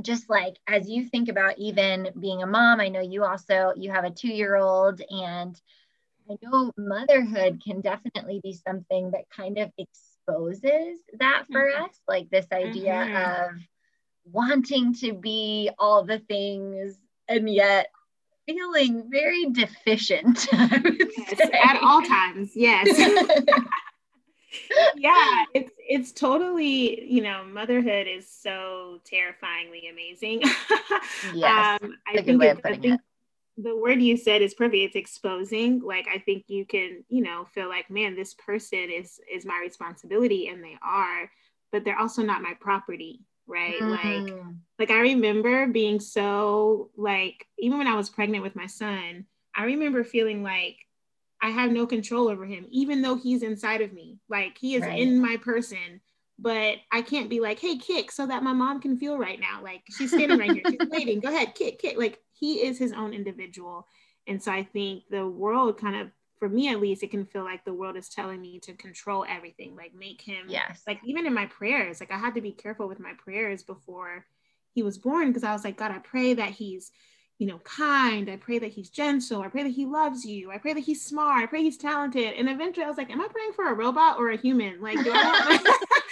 Just 0.00 0.30
like 0.30 0.56
as 0.68 0.88
you 0.88 1.08
think 1.08 1.28
about 1.28 1.58
even 1.58 2.10
being 2.18 2.44
a 2.44 2.46
mom, 2.46 2.80
I 2.80 2.88
know 2.88 3.00
you 3.00 3.24
also 3.24 3.72
you 3.76 3.90
have 3.90 4.04
a 4.04 4.10
two-year-old 4.10 5.02
and 5.10 5.60
I 6.30 6.36
know 6.42 6.72
motherhood 6.76 7.60
can 7.62 7.80
definitely 7.80 8.40
be 8.40 8.52
something 8.52 9.10
that 9.10 9.28
kind 9.36 9.58
of 9.58 9.72
exposes 9.76 10.98
that 11.18 11.44
for 11.50 11.60
mm-hmm. 11.60 11.84
us, 11.84 12.00
like 12.06 12.30
this 12.30 12.46
idea 12.52 12.92
mm-hmm. 12.92 13.56
of 13.56 13.60
wanting 14.24 14.94
to 14.94 15.12
be 15.12 15.70
all 15.76 16.04
the 16.04 16.20
things 16.20 16.96
and 17.28 17.50
yet 17.50 17.88
feeling 18.46 19.08
very 19.10 19.46
deficient 19.46 20.46
yes, 20.52 21.40
at 21.64 21.78
all 21.82 22.02
times 22.02 22.52
yes. 22.54 22.88
Yeah 24.96 25.44
it's 25.54 25.72
it's 25.78 26.12
totally 26.12 27.10
you 27.10 27.22
know 27.22 27.42
motherhood 27.44 28.06
is 28.06 28.28
so 28.30 29.00
terrifyingly 29.04 29.88
amazing. 29.88 30.42
Yes 31.34 31.80
um, 31.82 31.94
I, 32.06 32.20
think 32.22 32.42
it, 32.42 32.60
I 32.64 32.76
think 32.76 33.00
the 33.56 33.76
word 33.76 34.00
you 34.00 34.16
said 34.16 34.42
is 34.42 34.54
perfect 34.54 34.76
it's 34.76 34.96
exposing 34.96 35.80
like 35.80 36.06
i 36.12 36.18
think 36.18 36.44
you 36.48 36.64
can 36.64 37.04
you 37.08 37.22
know 37.22 37.46
feel 37.52 37.68
like 37.68 37.90
man 37.90 38.16
this 38.16 38.34
person 38.34 38.90
is 38.90 39.20
is 39.32 39.44
my 39.44 39.58
responsibility 39.62 40.48
and 40.48 40.64
they 40.64 40.76
are 40.82 41.30
but 41.70 41.84
they're 41.84 41.98
also 41.98 42.22
not 42.22 42.42
my 42.42 42.54
property 42.60 43.20
right? 43.46 43.80
Mm. 43.80 43.90
like 43.90 44.44
like 44.78 44.90
i 44.90 45.00
remember 45.00 45.66
being 45.66 46.00
so 46.00 46.90
like 46.96 47.46
even 47.58 47.78
when 47.78 47.86
i 47.86 47.94
was 47.94 48.10
pregnant 48.10 48.42
with 48.42 48.56
my 48.56 48.66
son 48.66 49.26
i 49.54 49.64
remember 49.64 50.04
feeling 50.04 50.42
like 50.42 50.76
i 51.40 51.50
have 51.50 51.70
no 51.70 51.86
control 51.86 52.28
over 52.28 52.44
him 52.44 52.66
even 52.70 53.02
though 53.02 53.16
he's 53.16 53.42
inside 53.42 53.80
of 53.80 53.92
me. 53.92 54.18
Like 54.28 54.56
he 54.58 54.74
is 54.74 54.82
right. 54.82 54.98
in 54.98 55.20
my 55.20 55.36
person 55.36 56.00
but 56.38 56.78
i 56.90 57.02
can't 57.02 57.30
be 57.30 57.40
like 57.40 57.58
hey 57.58 57.76
kick 57.76 58.10
so 58.10 58.26
that 58.26 58.42
my 58.42 58.52
mom 58.52 58.80
can 58.80 58.96
feel 58.96 59.18
right 59.18 59.38
now. 59.38 59.62
Like 59.62 59.82
she's 59.90 60.10
standing 60.10 60.38
right 60.38 60.52
here. 60.52 60.62
She's 60.68 60.88
waiting 60.90 61.20
go 61.20 61.28
ahead 61.28 61.54
kick 61.54 61.78
kick. 61.78 61.98
Like 61.98 62.18
he 62.32 62.64
is 62.66 62.78
his 62.78 62.92
own 62.92 63.12
individual. 63.12 63.86
And 64.26 64.42
so 64.42 64.50
i 64.52 64.62
think 64.62 65.04
the 65.10 65.26
world 65.26 65.78
kind 65.78 65.96
of 65.96 66.10
for 66.42 66.48
me 66.48 66.68
at 66.70 66.80
least, 66.80 67.04
it 67.04 67.12
can 67.12 67.24
feel 67.24 67.44
like 67.44 67.64
the 67.64 67.72
world 67.72 67.96
is 67.96 68.08
telling 68.08 68.40
me 68.40 68.58
to 68.58 68.72
control 68.72 69.24
everything, 69.28 69.76
like 69.76 69.94
make 69.94 70.20
him, 70.20 70.46
yes, 70.48 70.82
like 70.88 70.98
even 71.04 71.24
in 71.24 71.32
my 71.32 71.46
prayers, 71.46 72.00
like 72.00 72.10
I 72.10 72.18
had 72.18 72.34
to 72.34 72.40
be 72.40 72.50
careful 72.50 72.88
with 72.88 72.98
my 72.98 73.12
prayers 73.16 73.62
before 73.62 74.26
he 74.72 74.82
was 74.82 74.98
born 74.98 75.28
because 75.28 75.44
I 75.44 75.52
was 75.52 75.62
like, 75.62 75.76
God, 75.76 75.92
I 75.92 76.00
pray 76.00 76.34
that 76.34 76.50
he's, 76.50 76.90
you 77.38 77.46
know, 77.46 77.58
kind. 77.58 78.28
I 78.28 78.38
pray 78.38 78.58
that 78.58 78.72
he's 78.72 78.90
gentle. 78.90 79.40
I 79.40 79.46
pray 79.46 79.62
that 79.62 79.68
he 79.68 79.86
loves 79.86 80.24
you. 80.24 80.50
I 80.50 80.58
pray 80.58 80.72
that 80.72 80.80
he's 80.80 81.06
smart. 81.06 81.44
I 81.44 81.46
pray 81.46 81.62
he's 81.62 81.76
talented. 81.76 82.34
And 82.34 82.48
eventually 82.48 82.86
I 82.86 82.88
was 82.88 82.98
like, 82.98 83.10
am 83.12 83.20
I 83.20 83.28
praying 83.28 83.52
for 83.52 83.68
a 83.68 83.74
robot 83.74 84.18
or 84.18 84.30
a 84.30 84.36
human? 84.36 84.80
Like, 84.80 84.98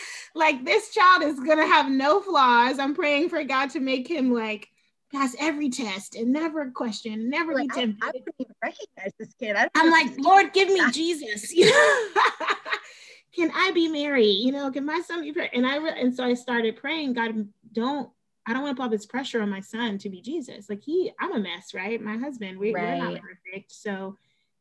like 0.37 0.65
this 0.65 0.95
child 0.95 1.25
is 1.25 1.41
gonna 1.41 1.67
have 1.67 1.91
no 1.91 2.21
flaws. 2.21 2.79
I'm 2.79 2.95
praying 2.95 3.31
for 3.31 3.43
God 3.43 3.71
to 3.71 3.81
make 3.81 4.07
him 4.07 4.33
like 4.33 4.69
pass 5.13 5.35
every 5.39 5.71
test 5.71 6.15
and 6.15 6.33
never 6.33 6.71
question, 6.71 7.29
never 7.29 7.55
like, 7.55 7.69
be 7.69 7.81
tempted. 7.81 8.03
I, 8.03 8.09
I 8.09 8.11
not 8.11 8.17
even 8.39 8.55
recognize 8.63 9.13
this 9.19 9.35
kid. 9.39 9.57
I 9.57 9.69
am 9.75 9.91
like, 9.91 10.13
Lord, 10.19 10.53
give 10.53 10.69
me 10.69 10.81
Jesus. 10.93 11.53
can 13.35 13.51
I 13.55 13.73
be 13.73 13.89
Mary? 13.89 14.27
You 14.27 14.53
know, 14.53 14.71
can 14.71 14.85
my 14.85 15.01
son 15.01 15.23
be? 15.23 15.35
And 15.53 15.67
I 15.67 15.77
re- 15.77 16.01
and 16.01 16.15
so 16.15 16.25
I 16.25 16.35
started 16.35 16.77
praying. 16.77 17.15
God, 17.15 17.49
don't. 17.73 18.11
I 18.47 18.53
don't 18.53 18.63
want 18.63 18.77
to 18.77 18.83
put 18.83 18.91
this 18.91 19.07
pressure 19.07 19.43
on 19.43 19.51
my 19.51 19.61
son 19.61 19.99
to 19.99 20.09
be 20.09 20.23
Jesus. 20.23 20.69
Like 20.69 20.83
he, 20.83 21.13
I'm 21.21 21.35
a 21.35 21.39
mess, 21.39 21.75
right? 21.75 22.01
My 22.01 22.17
husband, 22.17 22.59
we, 22.59 22.75
are 22.75 22.97
not 22.97 23.21
perfect, 23.21 23.71
so 23.71 24.17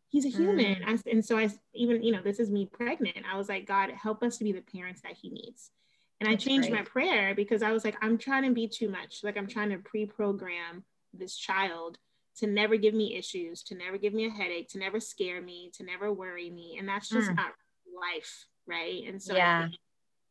he's 0.10 0.26
a 0.26 0.30
human. 0.30 0.76
Mm. 0.84 1.00
I, 1.08 1.10
and 1.10 1.26
so 1.26 1.38
I 1.38 1.50
even, 1.74 2.04
you 2.04 2.12
know, 2.12 2.22
this 2.22 2.40
is 2.40 2.52
me 2.52 2.66
pregnant. 2.66 3.18
I 3.32 3.38
was 3.38 3.48
like, 3.48 3.66
God, 3.66 3.90
help 3.92 4.22
us 4.22 4.38
to 4.38 4.44
be 4.44 4.52
the 4.52 4.62
parents 4.62 5.02
that 5.02 5.14
he 5.14 5.30
needs. 5.30 5.72
And 6.20 6.30
I 6.30 6.36
changed 6.36 6.70
great. 6.70 6.80
my 6.80 6.84
prayer 6.84 7.34
because 7.34 7.64
I 7.64 7.72
was 7.72 7.86
like, 7.86 7.96
I'm 8.02 8.18
trying 8.18 8.44
to 8.44 8.52
be 8.52 8.68
too 8.68 8.90
much. 8.90 9.22
Like 9.24 9.38
I'm 9.38 9.48
trying 9.48 9.70
to 9.70 9.78
pre-program 9.78 10.84
this 11.14 11.38
child 11.38 11.98
to 12.38 12.48
never 12.48 12.78
give 12.78 12.94
me 12.94 13.16
issues, 13.16 13.64
to 13.64 13.76
never 13.76 13.98
give 13.98 14.14
me 14.14 14.26
a 14.26 14.30
headache, 14.30 14.70
to 14.70 14.80
never 14.80 15.00
scare 15.00 15.42
me, 15.42 15.72
to 15.76 15.84
never 15.84 16.12
worry 16.12 16.50
me. 16.50 16.78
And 16.78 16.88
that's 16.88 17.10
just 17.10 17.30
mm. 17.30 17.36
not 17.36 17.52
life, 17.86 18.46
right? 18.68 19.04
And 19.08 19.22
so 19.22 19.36
yeah. 19.36 19.68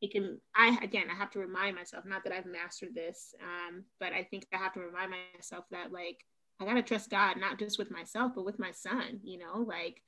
it 0.00 0.12
can 0.12 0.38
i 0.54 0.78
again 0.82 1.06
i 1.10 1.14
have 1.14 1.30
to 1.30 1.40
remind 1.40 1.74
myself 1.74 2.04
not 2.04 2.22
that 2.22 2.32
i've 2.32 2.46
mastered 2.46 2.94
this 2.94 3.34
um, 3.42 3.82
but 3.98 4.12
i 4.12 4.22
think 4.22 4.46
i 4.54 4.56
have 4.56 4.72
to 4.72 4.80
remind 4.80 5.10
myself 5.36 5.64
that 5.72 5.90
like 5.90 6.24
i 6.60 6.64
gotta 6.64 6.82
trust 6.82 7.10
god 7.10 7.36
not 7.36 7.58
just 7.58 7.78
with 7.80 7.90
myself 7.90 8.30
but 8.34 8.44
with 8.44 8.60
my 8.60 8.70
son 8.70 9.18
you 9.24 9.38
know 9.38 9.64
like 9.66 10.00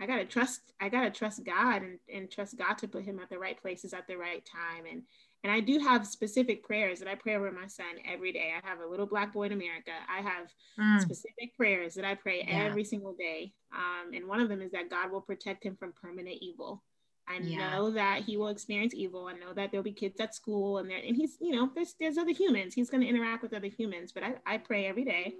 i 0.00 0.06
gotta 0.06 0.26
trust 0.26 0.60
i 0.80 0.90
gotta 0.90 1.10
trust 1.10 1.44
god 1.44 1.82
and, 1.82 1.98
and 2.14 2.30
trust 2.30 2.58
god 2.58 2.76
to 2.76 2.86
put 2.86 3.04
him 3.04 3.18
at 3.20 3.30
the 3.30 3.38
right 3.38 3.60
places 3.60 3.94
at 3.94 4.06
the 4.06 4.16
right 4.16 4.44
time 4.44 4.84
and 4.90 5.02
and 5.44 5.52
i 5.52 5.60
do 5.60 5.78
have 5.78 6.06
specific 6.06 6.62
prayers 6.64 6.98
that 6.98 7.08
i 7.08 7.14
pray 7.14 7.36
over 7.36 7.50
my 7.50 7.66
son 7.66 7.86
every 8.10 8.32
day 8.32 8.52
i 8.56 8.68
have 8.68 8.80
a 8.80 8.86
little 8.86 9.06
black 9.06 9.32
boy 9.32 9.44
in 9.44 9.52
america 9.52 9.92
i 10.08 10.20
have 10.20 10.48
mm. 10.78 11.00
specific 11.00 11.56
prayers 11.56 11.94
that 11.94 12.04
i 12.04 12.14
pray 12.14 12.44
yeah. 12.46 12.64
every 12.64 12.84
single 12.84 13.14
day 13.18 13.52
um, 13.72 14.12
and 14.14 14.26
one 14.26 14.40
of 14.40 14.48
them 14.48 14.62
is 14.62 14.72
that 14.72 14.90
god 14.90 15.10
will 15.10 15.20
protect 15.20 15.64
him 15.64 15.76
from 15.76 15.92
permanent 15.92 16.38
evil 16.40 16.82
I 17.30 17.40
yeah. 17.40 17.70
know 17.70 17.90
that 17.90 18.22
he 18.22 18.36
will 18.36 18.48
experience 18.48 18.94
evil. 18.94 19.26
I 19.26 19.34
know 19.34 19.52
that 19.52 19.70
there'll 19.70 19.84
be 19.84 19.92
kids 19.92 20.18
at 20.20 20.34
school 20.34 20.78
and 20.78 20.88
there 20.88 20.98
and 20.98 21.14
he's, 21.14 21.36
you 21.40 21.54
know, 21.54 21.70
there's 21.74 21.94
there's 22.00 22.16
other 22.16 22.32
humans. 22.32 22.74
He's 22.74 22.88
gonna 22.88 23.04
interact 23.04 23.42
with 23.42 23.52
other 23.52 23.66
humans. 23.66 24.12
But 24.12 24.22
I, 24.22 24.34
I 24.46 24.56
pray 24.58 24.86
every 24.86 25.04
day 25.04 25.34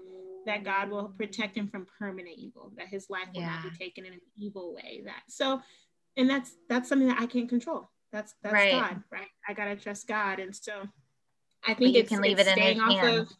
that 0.46 0.64
God 0.64 0.90
will 0.90 1.08
protect 1.16 1.56
him 1.56 1.68
from 1.68 1.86
permanent 1.98 2.36
evil, 2.38 2.72
that 2.76 2.88
his 2.88 3.08
life 3.08 3.28
will 3.34 3.40
yeah. 3.40 3.60
not 3.62 3.62
be 3.62 3.78
taken 3.78 4.04
in 4.04 4.14
an 4.14 4.20
evil 4.36 4.74
way. 4.74 5.02
That 5.04 5.22
so 5.28 5.62
and 6.16 6.28
that's 6.28 6.52
that's 6.68 6.88
something 6.88 7.08
that 7.08 7.20
I 7.20 7.26
can't 7.26 7.48
control. 7.48 7.90
That's 8.12 8.34
that's 8.42 8.52
right. 8.52 8.70
God, 8.70 9.02
right? 9.10 9.28
I 9.48 9.52
gotta 9.52 9.76
trust 9.76 10.06
God. 10.06 10.38
And 10.38 10.54
so 10.54 10.82
I 11.66 11.74
think 11.74 11.96
it 11.96 12.08
can 12.08 12.20
leave 12.20 12.38
it 12.38 12.46
in 12.46 12.58
his 12.58 12.78
hands. 12.78 13.30
Of, 13.30 13.36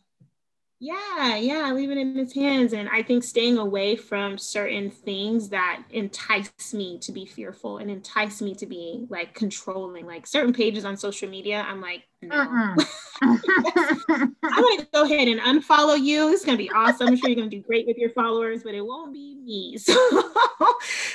yeah, 0.80 1.35
yeah, 1.37 1.73
leave 1.73 1.90
it 1.90 1.99
in 1.99 2.14
his 2.14 2.32
hands. 2.32 2.73
And 2.73 2.88
I 2.88 3.02
think 3.02 3.25
staying 3.25 3.58
away 3.58 3.97
from 3.97 4.38
certain 4.38 4.90
things 4.90 5.49
that 5.49 5.82
entice 5.90 6.73
me 6.73 7.00
to 7.00 7.11
be 7.11 7.26
fearful 7.26 7.78
and 7.78 7.90
entice 7.90 8.40
me 8.40 8.54
to 8.54 8.66
be 8.66 9.04
like 9.11 9.35
controlling, 9.35 10.06
like 10.06 10.25
certain 10.25 10.52
pages 10.52 10.85
on 10.85 10.97
social 10.97 11.28
media, 11.28 11.66
I'm 11.68 11.80
like, 11.80 12.04
no. 12.23 12.37
Uh-uh. 12.37 12.76
I'm 13.23 14.32
gonna 14.42 14.87
go 14.92 15.02
ahead 15.04 15.26
and 15.26 15.40
unfollow 15.40 16.00
you. 16.00 16.32
It's 16.32 16.44
gonna 16.44 16.56
be 16.56 16.70
awesome. 16.70 17.08
I'm 17.08 17.16
sure 17.16 17.28
you're 17.28 17.37
gonna 17.37 17.50
do 17.50 17.61
great 17.61 17.87
with 17.88 17.97
your 17.97 18.11
followers, 18.11 18.62
but 18.62 18.75
it 18.75 18.85
won't 18.85 19.12
be 19.12 19.35
me. 19.35 19.78
So 19.88 20.75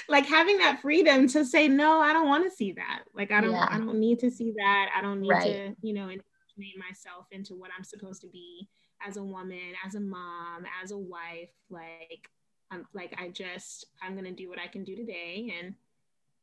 like 0.10 0.26
having 0.26 0.58
that 0.58 0.82
freedom 0.82 1.28
to 1.30 1.46
say, 1.46 1.68
no, 1.70 2.00
I 2.00 2.12
don't 2.12 2.28
want 2.28 2.44
to 2.44 2.56
see 2.56 2.74
that. 2.74 3.04
Like 3.16 3.32
I 3.32 3.40
don't 3.40 3.52
yeah. 3.52 3.68
I 3.70 3.78
don't 3.78 4.00
need 4.00 4.20
to 4.20 4.32
see 4.32 4.54
that. 4.58 4.90
I 4.96 5.02
don't 5.02 5.22
need 5.22 5.30
right. 5.30 5.44
to, 5.44 5.76
you 5.82 5.94
know, 5.94 6.10
indoctrinate 6.10 6.78
myself 6.78 7.28
into 7.32 7.56
what 7.56 7.72
I'm 7.78 7.84
supposed 7.84 8.22
to 8.22 8.28
be 8.28 8.68
as 9.06 9.18
a 9.18 9.24
woman, 9.24 9.74
as 9.86 9.96
a 9.96 10.00
mom, 10.00 10.66
as 10.82 10.92
a 10.92 10.98
wife, 10.98 11.50
like 11.70 12.30
I'm 12.72 12.86
like 12.94 13.16
I 13.20 13.30
just 13.30 13.86
I'm 14.02 14.16
gonna 14.16 14.32
do 14.32 14.50
what 14.50 14.60
I 14.60 14.68
can 14.68 14.84
do 14.84 14.96
today, 14.96 15.54
and 15.60 15.76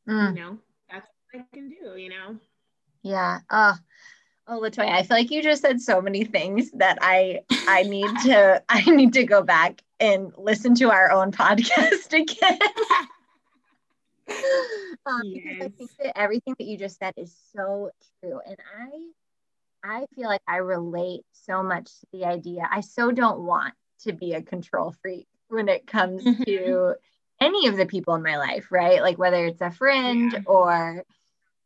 mm. 0.09 0.29
you 0.37 0.43
know 0.43 0.59
that's 0.91 1.09
what 1.33 1.43
I 1.43 1.57
can 1.57 1.69
do. 1.69 1.97
You 1.97 2.11
know. 2.11 2.37
Yeah. 3.03 3.41
Oh. 3.51 3.77
Oh, 4.47 4.61
Latoya, 4.61 4.91
I 4.91 5.05
feel 5.05 5.17
like 5.17 5.31
you 5.31 5.45
just 5.45 5.63
said 5.63 5.81
so 5.81 6.01
many 6.01 6.25
things 6.25 6.73
that 6.73 6.99
I 7.01 7.43
I 7.69 7.85
need 7.85 8.11
to 8.25 8.63
I 8.69 8.83
need 8.91 9.13
to 9.13 9.25
go 9.25 9.43
back 9.43 9.83
and 10.01 10.33
listen 10.37 10.75
to 10.77 10.91
our 10.91 11.13
own 11.13 11.31
podcast 11.31 12.13
again. 12.13 12.59
um, 15.07 15.23
yes. 15.25 15.45
Because 15.45 15.61
I 15.61 15.69
think 15.69 15.91
that 16.03 16.19
everything 16.19 16.55
that 16.59 16.67
you 16.67 16.79
just 16.79 16.99
said 16.99 17.15
is 17.17 17.37
so 17.55 17.91
true, 18.21 18.41
and 18.45 18.57
I 18.77 18.89
I 19.83 20.07
feel 20.15 20.27
like 20.29 20.43
I 20.47 20.59
relate 20.59 21.23
so 21.33 21.63
much 21.63 21.87
to 21.87 22.07
the 22.13 22.25
idea. 22.25 22.69
I 22.71 22.81
so 22.81 23.11
don't 23.11 23.41
want 23.41 23.75
to 24.03 24.13
be 24.13 24.35
a 24.35 24.43
control 24.43 24.95
freak 25.03 25.27
when 25.49 25.69
it 25.69 25.87
comes 25.87 26.25
mm-hmm. 26.25 26.43
to 26.45 26.95
any 27.41 27.67
of 27.69 27.77
the 27.77 27.87
people 27.87 28.15
in 28.15 28.23
my 28.23 28.37
life, 28.37 28.71
right? 28.71 29.03
Like 29.03 29.19
whether 29.19 29.47
it's 29.47 29.61
a 29.61 29.71
friend 29.71 30.33
yeah. 30.33 30.41
or 30.47 31.05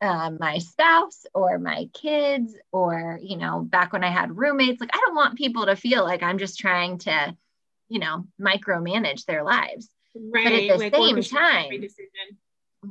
um, 0.01 0.39
my 0.39 0.59
spouse 0.59 1.25
or 1.35 1.59
my 1.59 1.89
kids, 1.93 2.55
or, 2.73 3.19
you 3.23 3.37
know, 3.37 3.61
back 3.61 3.93
when 3.93 4.05
I 4.05 4.11
had 4.11 4.37
roommates, 4.37 4.81
like 4.81 4.95
I 4.95 5.01
don't 5.05 5.15
want 5.15 5.39
people 5.39 5.67
to 5.67 5.77
feel 5.77 6.05
like 6.05 6.23
I'm 6.23 6.39
just 6.39 6.59
trying 6.59 6.99
to, 6.99 7.37
you 7.89 7.99
know, 7.99 8.27
micromanage 8.41 9.25
their 9.25 9.43
lives. 9.43 9.89
Right. 10.15 10.45
But 10.45 10.53
at 10.53 10.69
the 10.69 10.77
like 10.77 10.95
same 10.95 11.23
time, 11.23 11.71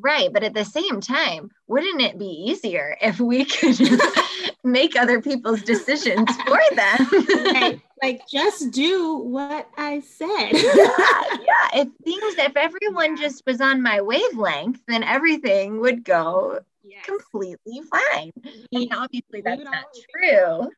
Right. 0.01 0.31
But 0.31 0.43
at 0.43 0.53
the 0.53 0.65
same 0.65 1.01
time, 1.01 1.51
wouldn't 1.67 2.01
it 2.01 2.17
be 2.17 2.25
easier 2.25 2.97
if 3.01 3.19
we 3.19 3.45
could 3.45 3.79
make 4.63 4.95
other 4.95 5.21
people's 5.21 5.62
decisions 5.62 6.29
for 6.45 6.59
them? 6.75 7.07
right. 7.53 7.81
Like 8.01 8.27
just 8.27 8.71
do 8.71 9.15
what 9.15 9.69
I 9.77 10.01
said. 10.01 10.50
yeah, 10.51 11.38
yeah. 11.41 11.81
If 11.81 11.88
things, 12.03 12.35
if 12.38 12.57
everyone 12.57 13.15
just 13.15 13.43
was 13.47 13.62
on 13.62 13.81
my 13.81 14.01
wavelength, 14.01 14.81
then 14.89 15.03
everything 15.03 15.79
would 15.79 16.03
go 16.03 16.59
yes. 16.83 17.05
completely 17.05 17.81
fine. 17.89 18.33
And 18.73 18.93
obviously 18.93 19.39
that's 19.39 19.63
not 19.63 19.85
true. 20.13 20.69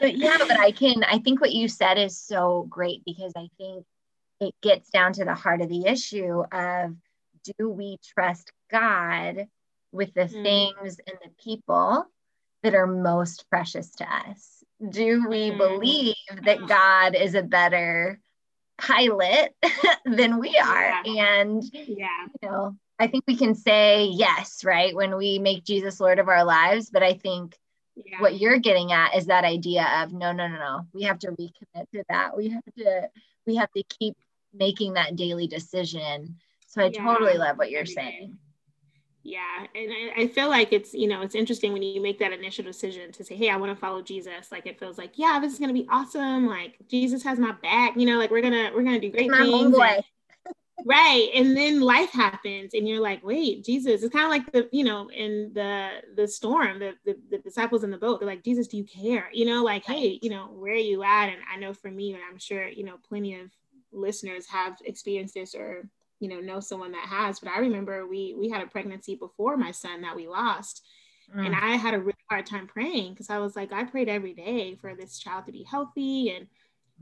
but 0.00 0.16
yeah, 0.16 0.36
but 0.38 0.60
I 0.60 0.70
can, 0.70 1.02
I 1.02 1.18
think 1.18 1.40
what 1.40 1.52
you 1.52 1.66
said 1.66 1.98
is 1.98 2.16
so 2.16 2.66
great 2.70 3.02
because 3.04 3.32
I 3.36 3.48
think 3.58 3.84
it 4.40 4.54
gets 4.62 4.90
down 4.90 5.14
to 5.14 5.24
the 5.24 5.34
heart 5.34 5.60
of 5.62 5.68
the 5.68 5.86
issue 5.86 6.44
of 6.52 6.94
do 7.58 7.68
we 7.68 7.98
trust 8.14 8.52
God 8.70 9.46
with 9.92 10.12
the 10.14 10.22
mm. 10.22 10.42
things 10.42 11.00
and 11.06 11.16
the 11.22 11.30
people 11.42 12.06
that 12.62 12.74
are 12.74 12.86
most 12.86 13.48
precious 13.50 13.90
to 13.96 14.04
us? 14.04 14.64
Do 14.88 15.28
we 15.28 15.50
mm. 15.50 15.58
believe 15.58 16.14
that 16.44 16.66
God 16.66 17.14
is 17.14 17.34
a 17.34 17.42
better 17.42 18.20
pilot 18.78 19.54
than 20.04 20.38
we 20.38 20.56
are? 20.58 21.02
Yeah. 21.04 21.40
And, 21.40 21.62
yeah. 21.72 22.26
you 22.42 22.48
know, 22.48 22.76
I 22.98 23.06
think 23.06 23.24
we 23.26 23.36
can 23.36 23.54
say 23.54 24.06
yes, 24.06 24.64
right? 24.64 24.94
When 24.94 25.16
we 25.16 25.38
make 25.38 25.64
Jesus 25.64 26.00
Lord 26.00 26.18
of 26.18 26.28
our 26.28 26.44
lives. 26.44 26.90
But 26.90 27.02
I 27.02 27.14
think 27.14 27.56
yeah. 27.96 28.20
what 28.20 28.38
you're 28.38 28.58
getting 28.58 28.92
at 28.92 29.16
is 29.16 29.26
that 29.26 29.44
idea 29.44 29.86
of 30.02 30.12
no, 30.12 30.32
no, 30.32 30.46
no, 30.48 30.58
no. 30.58 30.80
We 30.92 31.02
have 31.02 31.18
to 31.20 31.28
recommit 31.28 31.90
to 31.92 32.04
that. 32.08 32.36
We 32.36 32.50
have 32.50 32.64
to, 32.78 33.08
we 33.46 33.56
have 33.56 33.70
to 33.72 33.82
keep 33.82 34.16
making 34.52 34.94
that 34.94 35.16
daily 35.16 35.48
decision 35.48 36.36
so 36.74 36.82
I 36.82 36.90
yeah. 36.92 37.04
totally 37.04 37.38
love 37.38 37.56
what 37.56 37.70
you're 37.70 37.86
saying. 37.86 38.36
Yeah. 39.22 39.66
And 39.76 39.92
I, 39.92 40.22
I, 40.22 40.28
feel 40.28 40.48
like 40.48 40.72
it's, 40.72 40.92
you 40.92 41.06
know, 41.06 41.22
it's 41.22 41.36
interesting 41.36 41.72
when 41.72 41.82
you 41.82 42.02
make 42.02 42.18
that 42.18 42.32
initial 42.32 42.64
decision 42.64 43.12
to 43.12 43.24
say, 43.24 43.36
hey, 43.36 43.48
I 43.48 43.56
want 43.56 43.70
to 43.70 43.76
follow 43.76 44.02
Jesus. 44.02 44.50
Like 44.50 44.66
it 44.66 44.80
feels 44.80 44.98
like, 44.98 45.12
yeah, 45.14 45.38
this 45.40 45.52
is 45.52 45.60
gonna 45.60 45.72
be 45.72 45.86
awesome. 45.88 46.48
Like 46.48 46.74
Jesus 46.90 47.22
has 47.22 47.38
my 47.38 47.52
back, 47.62 47.96
you 47.96 48.06
know, 48.06 48.18
like 48.18 48.32
we're 48.32 48.42
gonna 48.42 48.72
we're 48.74 48.82
gonna 48.82 48.98
do 48.98 49.10
great 49.10 49.30
my 49.30 49.38
things. 49.38 49.78
And, 49.78 50.04
right. 50.84 51.30
And 51.32 51.56
then 51.56 51.80
life 51.80 52.10
happens 52.10 52.74
and 52.74 52.88
you're 52.88 53.00
like, 53.00 53.24
wait, 53.24 53.64
Jesus. 53.64 54.02
It's 54.02 54.12
kind 54.12 54.24
of 54.24 54.30
like 54.30 54.50
the, 54.50 54.68
you 54.76 54.82
know, 54.82 55.08
in 55.10 55.52
the 55.54 55.90
the 56.16 56.26
storm, 56.26 56.80
the, 56.80 56.94
the, 57.04 57.16
the 57.30 57.38
disciples 57.38 57.84
in 57.84 57.92
the 57.92 57.98
boat, 57.98 58.18
they're 58.18 58.28
like, 58.28 58.42
Jesus, 58.42 58.66
do 58.66 58.76
you 58.76 58.84
care? 58.84 59.30
You 59.32 59.46
know, 59.46 59.62
like, 59.62 59.88
right. 59.88 59.96
hey, 59.96 60.18
you 60.22 60.28
know, 60.28 60.48
where 60.48 60.72
are 60.72 60.76
you 60.76 61.04
at? 61.04 61.28
And 61.28 61.38
I 61.48 61.56
know 61.56 61.72
for 61.72 61.88
me, 61.88 62.14
and 62.14 62.22
I'm 62.28 62.38
sure, 62.38 62.66
you 62.66 62.82
know, 62.82 62.96
plenty 63.08 63.40
of 63.40 63.52
listeners 63.94 64.46
have 64.48 64.76
experienced 64.84 65.34
this 65.34 65.54
or 65.54 65.88
you 66.20 66.28
know 66.28 66.40
know 66.40 66.60
someone 66.60 66.92
that 66.92 67.06
has 67.06 67.40
but 67.40 67.50
i 67.50 67.58
remember 67.58 68.06
we 68.06 68.34
we 68.38 68.48
had 68.48 68.62
a 68.62 68.66
pregnancy 68.66 69.14
before 69.14 69.56
my 69.56 69.70
son 69.70 70.02
that 70.02 70.16
we 70.16 70.26
lost 70.26 70.82
mm. 71.34 71.44
and 71.44 71.54
i 71.54 71.76
had 71.76 71.94
a 71.94 71.98
really 71.98 72.14
hard 72.30 72.46
time 72.46 72.66
praying 72.66 73.12
because 73.12 73.30
i 73.30 73.38
was 73.38 73.56
like 73.56 73.72
i 73.72 73.84
prayed 73.84 74.08
every 74.08 74.32
day 74.32 74.74
for 74.76 74.94
this 74.94 75.18
child 75.18 75.44
to 75.44 75.52
be 75.52 75.64
healthy 75.64 76.30
and 76.30 76.46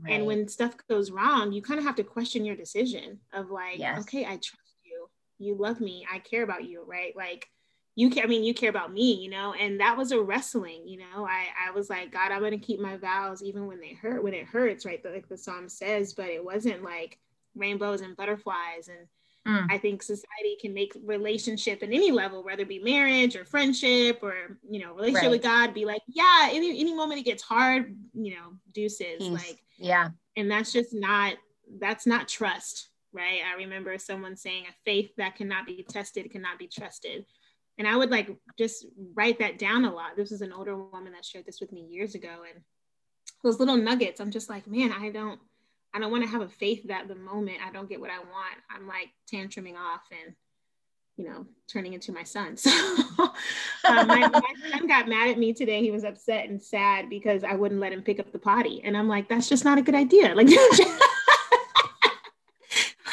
right. 0.03 0.13
and 0.13 0.25
when 0.25 0.47
stuff 0.47 0.75
goes 0.89 1.11
wrong 1.11 1.51
you 1.51 1.61
kind 1.61 1.79
of 1.79 1.85
have 1.85 1.95
to 1.95 2.03
question 2.03 2.45
your 2.45 2.55
decision 2.55 3.19
of 3.33 3.49
like 3.49 3.77
yes. 3.79 3.99
okay 4.01 4.25
i 4.25 4.35
trust 4.37 4.77
you 4.83 5.07
you 5.37 5.55
love 5.55 5.79
me 5.79 6.05
i 6.11 6.19
care 6.19 6.43
about 6.43 6.65
you 6.65 6.83
right 6.85 7.15
like 7.15 7.47
you 7.95 8.09
care, 8.09 8.23
I 8.23 8.27
mean, 8.27 8.43
you 8.43 8.53
care 8.53 8.69
about 8.69 8.91
me, 8.91 9.13
you 9.13 9.29
know, 9.29 9.53
and 9.53 9.79
that 9.79 9.97
was 9.97 10.11
a 10.11 10.21
wrestling, 10.21 10.87
you 10.87 10.97
know. 10.97 11.27
I, 11.27 11.45
I 11.67 11.71
was 11.71 11.89
like, 11.89 12.11
God, 12.11 12.31
I'm 12.31 12.41
gonna 12.41 12.57
keep 12.57 12.79
my 12.79 12.97
vows 12.97 13.43
even 13.43 13.67
when 13.67 13.79
they 13.79 13.93
hurt, 13.93 14.23
when 14.23 14.33
it 14.33 14.47
hurts, 14.47 14.85
right? 14.85 14.99
Like 15.05 15.29
the 15.29 15.37
psalm 15.37 15.69
says, 15.69 16.13
but 16.13 16.29
it 16.29 16.43
wasn't 16.43 16.83
like 16.83 17.19
rainbows 17.55 18.01
and 18.01 18.15
butterflies 18.15 18.87
and 18.87 19.07
mm. 19.47 19.65
i 19.71 19.77
think 19.77 20.01
society 20.01 20.57
can 20.59 20.73
make 20.73 20.93
relationship 21.03 21.83
in 21.83 21.93
any 21.93 22.11
level 22.11 22.43
whether 22.43 22.63
it 22.63 22.69
be 22.69 22.79
marriage 22.79 23.35
or 23.35 23.45
friendship 23.45 24.19
or 24.21 24.57
you 24.69 24.79
know 24.79 24.93
relationship 24.93 25.23
right. 25.23 25.31
with 25.31 25.43
god 25.43 25.73
be 25.73 25.85
like 25.85 26.01
yeah 26.07 26.49
any, 26.51 26.79
any 26.79 26.93
moment 26.93 27.19
it 27.19 27.25
gets 27.25 27.43
hard 27.43 27.95
you 28.13 28.31
know 28.31 28.53
deuces 28.73 29.19
Peace. 29.19 29.31
like 29.31 29.63
yeah 29.77 30.09
and 30.35 30.49
that's 30.49 30.71
just 30.71 30.93
not 30.93 31.35
that's 31.79 32.05
not 32.05 32.27
trust 32.27 32.89
right 33.11 33.41
i 33.51 33.55
remember 33.57 33.97
someone 33.97 34.35
saying 34.35 34.63
a 34.69 34.73
faith 34.85 35.11
that 35.17 35.35
cannot 35.35 35.65
be 35.65 35.85
tested 35.87 36.31
cannot 36.31 36.59
be 36.59 36.67
trusted 36.67 37.25
and 37.77 37.87
i 37.87 37.95
would 37.95 38.11
like 38.11 38.35
just 38.57 38.85
write 39.15 39.39
that 39.39 39.57
down 39.57 39.85
a 39.85 39.93
lot 39.93 40.15
this 40.15 40.31
was 40.31 40.41
an 40.41 40.53
older 40.53 40.75
woman 40.75 41.13
that 41.13 41.25
shared 41.25 41.45
this 41.45 41.59
with 41.59 41.71
me 41.71 41.87
years 41.89 42.15
ago 42.15 42.43
and 42.53 42.63
those 43.43 43.59
little 43.59 43.77
nuggets 43.77 44.19
i'm 44.19 44.31
just 44.31 44.49
like 44.49 44.67
man 44.67 44.91
i 44.91 45.09
don't 45.09 45.39
I 45.93 45.99
don't 45.99 46.11
want 46.11 46.23
to 46.23 46.29
have 46.29 46.41
a 46.41 46.47
faith 46.47 46.87
that 46.87 47.07
the 47.07 47.15
moment 47.15 47.57
I 47.65 47.71
don't 47.71 47.87
get 47.87 47.99
what 47.99 48.09
I 48.09 48.17
want, 48.17 48.57
I'm 48.69 48.87
like 48.87 49.09
tantruming 49.31 49.75
off 49.75 50.01
and, 50.11 50.35
you 51.17 51.25
know, 51.25 51.45
turning 51.67 51.93
into 51.93 52.11
my 52.11 52.23
son. 52.23 52.57
So 53.85 53.91
um, 53.91 54.07
my, 54.07 54.29
my, 54.29 54.53
son 54.71 54.87
got 54.87 55.09
mad 55.09 55.29
at 55.29 55.37
me 55.37 55.51
today. 55.51 55.81
He 55.81 55.91
was 55.91 56.05
upset 56.05 56.47
and 56.47 56.61
sad 56.61 57.09
because 57.09 57.43
I 57.43 57.55
wouldn't 57.55 57.81
let 57.81 57.91
him 57.91 58.01
pick 58.01 58.17
up 58.17 58.31
the 58.31 58.39
potty. 58.39 58.81
And 58.81 58.95
I'm 58.95 59.09
like, 59.09 59.27
that's 59.27 59.49
just 59.49 59.65
not 59.65 59.77
a 59.77 59.81
good 59.81 59.93
idea. 59.93 60.33
Like, 60.33 60.47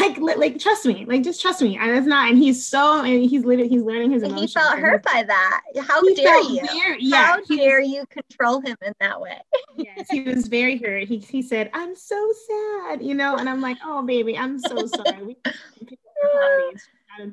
like, 0.00 0.36
like, 0.38 0.58
trust 0.60 0.86
me, 0.86 1.04
like, 1.06 1.22
just 1.22 1.40
trust 1.40 1.60
me. 1.60 1.76
And 1.76 1.90
it's 1.90 2.06
not, 2.06 2.30
and 2.30 2.38
he's 2.38 2.64
so, 2.64 3.02
and 3.02 3.28
he's 3.28 3.44
literally, 3.44 3.68
he's 3.68 3.82
learning 3.82 4.12
his 4.12 4.22
emotions. 4.22 4.52
He 4.52 4.60
felt 4.60 4.78
hurt 4.78 5.02
by 5.02 5.24
that. 5.26 5.62
How 5.80 6.00
dare 6.14 6.40
you? 6.40 6.60
Yeah, 7.00 7.24
How 7.24 7.40
dare 7.40 7.80
you 7.80 8.04
control 8.06 8.60
him 8.60 8.76
in 8.82 8.92
that 9.00 9.20
way? 9.20 9.40
Yes, 9.76 10.08
he 10.10 10.22
was 10.22 10.48
very 10.48 10.78
hurt. 10.78 11.04
He, 11.04 11.18
he 11.18 11.42
said, 11.42 11.70
I'm 11.74 11.94
so 11.94 12.32
sad, 12.48 13.02
you 13.02 13.14
know, 13.14 13.36
and 13.36 13.48
I'm 13.48 13.60
like, 13.60 13.78
oh, 13.84 14.02
baby, 14.02 14.36
I'm 14.36 14.58
so 14.58 14.86
sorry. 14.86 15.36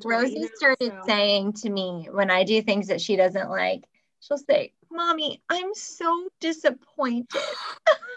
Rosie 0.04 0.34
you 0.34 0.40
know, 0.40 0.48
started 0.54 0.92
so. 0.92 1.02
saying 1.06 1.52
to 1.54 1.70
me 1.70 2.08
when 2.10 2.30
I 2.30 2.44
do 2.44 2.60
things 2.62 2.88
that 2.88 3.00
she 3.00 3.16
doesn't 3.16 3.50
like, 3.50 3.84
she'll 4.20 4.38
say, 4.38 4.72
Mommy, 4.90 5.42
I'm 5.48 5.74
so 5.74 6.28
disappointed. 6.40 7.26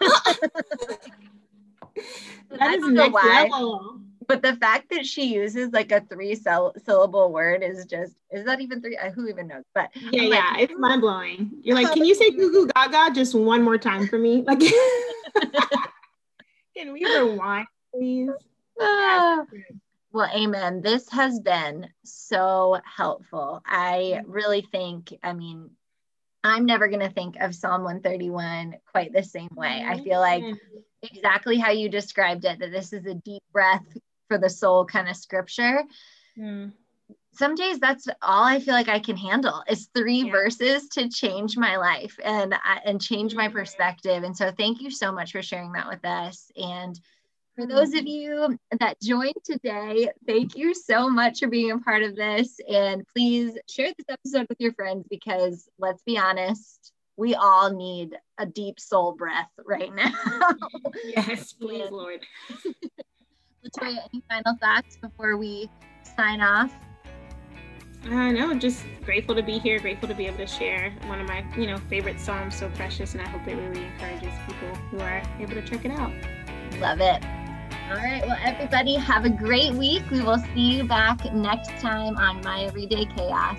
that 2.50 2.74
is 2.74 2.88
next 2.88 3.12
why, 3.12 3.48
level. 3.50 4.00
But 4.26 4.42
the 4.42 4.56
fact 4.56 4.90
that 4.90 5.06
she 5.06 5.34
uses 5.34 5.72
like 5.72 5.92
a 5.92 6.00
three 6.00 6.34
syllable 6.34 7.32
word 7.32 7.62
is 7.62 7.86
just, 7.86 8.14
is 8.30 8.44
that 8.44 8.60
even 8.60 8.80
three? 8.80 8.98
Who 9.14 9.28
even 9.28 9.48
knows? 9.48 9.64
But 9.74 9.90
yeah, 9.94 10.22
like, 10.22 10.32
yeah, 10.32 10.56
it's 10.58 10.74
mind 10.78 11.00
blowing. 11.00 11.50
You're 11.62 11.76
like, 11.76 11.92
can 11.92 12.04
you 12.04 12.14
say 12.14 12.30
goo 12.30 12.50
goo 12.50 12.68
gaga 12.74 13.14
just 13.14 13.34
one 13.34 13.62
more 13.62 13.78
time 13.78 14.06
for 14.06 14.18
me? 14.18 14.44
Like, 14.52 14.60
can 16.76 16.92
we 16.92 17.04
rewind, 17.04 17.66
please? 17.94 18.30
Uh, 18.80 19.44
well, 20.12 20.30
amen. 20.34 20.82
This 20.82 21.08
has 21.10 21.40
been 21.40 21.88
so 22.04 22.80
helpful. 22.84 23.62
I 23.64 24.22
really 24.26 24.66
think, 24.70 25.14
I 25.22 25.32
mean, 25.32 25.70
I'm 26.44 26.66
never 26.66 26.88
going 26.88 27.00
to 27.00 27.10
think 27.10 27.36
of 27.40 27.54
Psalm 27.54 27.84
131 27.84 28.76
quite 28.90 29.12
the 29.12 29.22
same 29.22 29.50
way. 29.54 29.84
I 29.86 30.00
feel 30.00 30.20
like 30.20 30.42
exactly 31.02 31.58
how 31.58 31.70
you 31.70 31.88
described 31.88 32.44
it, 32.44 32.58
that 32.58 32.72
this 32.72 32.92
is 32.92 33.06
a 33.06 33.14
deep 33.14 33.42
breath 33.52 33.86
for 34.32 34.38
the 34.38 34.48
soul 34.48 34.86
kind 34.86 35.10
of 35.10 35.16
scripture. 35.16 35.82
Mm. 36.38 36.72
Some 37.34 37.54
days 37.54 37.78
that's 37.78 38.08
all 38.22 38.44
I 38.44 38.60
feel 38.60 38.72
like 38.72 38.88
I 38.88 38.98
can 38.98 39.16
handle 39.16 39.62
is 39.68 39.90
three 39.94 40.24
yeah. 40.24 40.32
verses 40.32 40.88
to 40.90 41.10
change 41.10 41.58
my 41.58 41.76
life 41.76 42.16
and 42.24 42.54
uh, 42.54 42.56
and 42.86 43.00
change 43.00 43.34
my 43.34 43.48
mm-hmm. 43.48 43.58
perspective. 43.58 44.22
And 44.22 44.34
so 44.34 44.50
thank 44.50 44.80
you 44.80 44.90
so 44.90 45.12
much 45.12 45.32
for 45.32 45.42
sharing 45.42 45.72
that 45.72 45.86
with 45.86 46.02
us. 46.04 46.50
And 46.56 46.98
for 47.56 47.66
mm-hmm. 47.66 47.76
those 47.76 47.92
of 47.92 48.06
you 48.06 48.58
that 48.80 49.00
joined 49.02 49.44
today, 49.44 50.08
thank 50.26 50.56
you 50.56 50.74
so 50.74 51.10
much 51.10 51.40
for 51.40 51.48
being 51.48 51.72
a 51.72 51.78
part 51.78 52.02
of 52.02 52.16
this. 52.16 52.56
And 52.66 53.06
please 53.14 53.58
share 53.68 53.92
this 53.98 54.06
episode 54.08 54.46
with 54.48 54.60
your 54.60 54.72
friends 54.72 55.06
because 55.10 55.68
let's 55.78 56.02
be 56.04 56.16
honest, 56.16 56.92
we 57.18 57.34
all 57.34 57.70
need 57.70 58.16
a 58.38 58.46
deep 58.46 58.80
soul 58.80 59.12
breath 59.12 59.50
right 59.66 59.94
now. 59.94 60.14
yes, 61.04 61.52
please, 61.52 61.88
Lord. 61.90 62.20
Latoya, 63.64 63.98
any 64.12 64.22
final 64.28 64.56
thoughts 64.60 64.96
before 64.96 65.36
we 65.36 65.70
sign 66.16 66.40
off? 66.40 66.72
Uh, 68.04 68.32
no, 68.32 68.52
just 68.54 68.84
grateful 69.04 69.34
to 69.36 69.42
be 69.42 69.58
here. 69.58 69.78
Grateful 69.78 70.08
to 70.08 70.14
be 70.14 70.26
able 70.26 70.38
to 70.38 70.46
share 70.46 70.90
one 71.06 71.20
of 71.20 71.28
my, 71.28 71.44
you 71.56 71.68
know, 71.68 71.76
favorite 71.88 72.18
psalms, 72.18 72.56
so 72.56 72.68
precious, 72.70 73.14
and 73.14 73.22
I 73.22 73.28
hope 73.28 73.46
it 73.46 73.54
really 73.54 73.84
encourages 73.84 74.32
people 74.46 74.74
who 74.90 74.98
are 74.98 75.22
able 75.38 75.54
to 75.54 75.62
check 75.62 75.84
it 75.84 75.92
out. 75.92 76.12
Love 76.80 77.00
it. 77.00 77.24
All 77.88 77.98
right. 77.98 78.22
Well, 78.26 78.38
everybody, 78.42 78.96
have 78.96 79.24
a 79.24 79.30
great 79.30 79.74
week. 79.74 80.02
We 80.10 80.20
will 80.22 80.38
see 80.54 80.76
you 80.76 80.84
back 80.84 81.32
next 81.32 81.68
time 81.80 82.16
on 82.16 82.40
My 82.40 82.64
Everyday 82.64 83.04
Chaos. 83.04 83.58